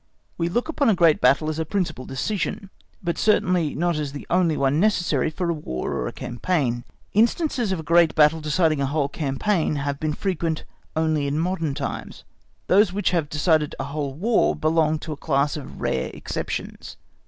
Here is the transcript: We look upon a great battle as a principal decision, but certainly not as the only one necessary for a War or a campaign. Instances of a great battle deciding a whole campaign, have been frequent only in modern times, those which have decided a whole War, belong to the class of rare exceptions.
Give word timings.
We 0.35 0.49
look 0.49 0.67
upon 0.67 0.89
a 0.89 0.95
great 0.95 1.21
battle 1.21 1.47
as 1.47 1.59
a 1.59 1.63
principal 1.63 2.05
decision, 2.05 2.71
but 3.03 3.19
certainly 3.19 3.75
not 3.75 3.97
as 3.97 4.13
the 4.13 4.25
only 4.31 4.57
one 4.57 4.79
necessary 4.79 5.29
for 5.29 5.47
a 5.47 5.53
War 5.53 5.91
or 5.91 6.07
a 6.07 6.11
campaign. 6.11 6.85
Instances 7.13 7.71
of 7.71 7.79
a 7.79 7.83
great 7.83 8.15
battle 8.15 8.41
deciding 8.41 8.81
a 8.81 8.87
whole 8.87 9.07
campaign, 9.09 9.75
have 9.75 9.99
been 9.99 10.13
frequent 10.13 10.63
only 10.95 11.27
in 11.27 11.37
modern 11.37 11.75
times, 11.75 12.23
those 12.65 12.91
which 12.91 13.11
have 13.11 13.29
decided 13.29 13.75
a 13.79 13.83
whole 13.93 14.15
War, 14.15 14.55
belong 14.55 14.97
to 14.97 15.11
the 15.11 15.15
class 15.17 15.55
of 15.55 15.79
rare 15.79 16.09
exceptions. 16.15 16.97